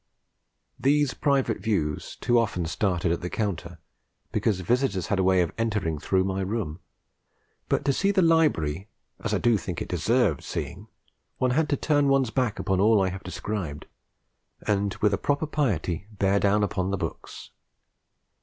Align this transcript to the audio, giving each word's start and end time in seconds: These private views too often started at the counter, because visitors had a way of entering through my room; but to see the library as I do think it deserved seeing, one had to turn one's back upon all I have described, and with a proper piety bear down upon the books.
These 0.79 1.13
private 1.13 1.59
views 1.59 2.15
too 2.15 2.39
often 2.39 2.65
started 2.65 3.11
at 3.11 3.21
the 3.21 3.29
counter, 3.29 3.77
because 4.31 4.59
visitors 4.61 5.05
had 5.13 5.19
a 5.19 5.23
way 5.23 5.41
of 5.43 5.51
entering 5.59 5.99
through 5.99 6.23
my 6.23 6.41
room; 6.41 6.79
but 7.69 7.85
to 7.85 7.93
see 7.93 8.09
the 8.09 8.23
library 8.23 8.87
as 9.23 9.31
I 9.31 9.37
do 9.37 9.57
think 9.57 9.79
it 9.79 9.87
deserved 9.87 10.43
seeing, 10.43 10.87
one 11.37 11.51
had 11.51 11.69
to 11.69 11.77
turn 11.77 12.07
one's 12.07 12.31
back 12.31 12.57
upon 12.57 12.79
all 12.79 12.99
I 12.99 13.09
have 13.09 13.21
described, 13.21 13.85
and 14.65 14.95
with 15.03 15.13
a 15.13 15.19
proper 15.19 15.45
piety 15.45 16.07
bear 16.11 16.39
down 16.39 16.63
upon 16.63 16.89
the 16.89 16.97
books. 16.97 17.51